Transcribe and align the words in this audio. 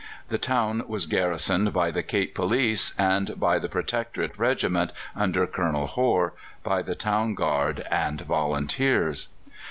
The 0.29 0.39
town 0.39 0.83
was 0.87 1.05
garrisoned 1.05 1.73
by 1.73 1.91
the 1.91 2.01
Cape 2.01 2.33
Police 2.33 2.95
and 2.97 3.39
by 3.39 3.59
the 3.59 3.69
Protectorate 3.69 4.35
Regiment, 4.35 4.91
under 5.15 5.45
Colonel 5.45 5.85
Hore, 5.85 6.33
by 6.63 6.81
the 6.81 6.95
Town 6.95 7.35
Guard, 7.35 7.85
and 7.91 8.19
volunteers. 8.21 9.27